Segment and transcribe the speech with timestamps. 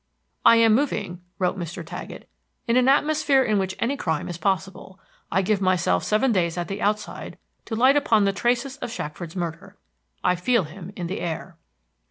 [0.43, 1.85] "I am moving," wrote Mr.
[1.85, 2.27] Taggett,
[2.67, 4.99] "in an atmosphere in which any crime is possible.
[5.31, 9.35] I give myself seven days at the outside to light upon the traces of Shackford's
[9.35, 9.77] murder.
[10.23, 11.55] I feel him in the air."